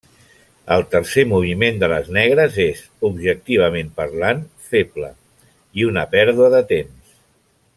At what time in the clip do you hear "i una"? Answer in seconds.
5.83-6.07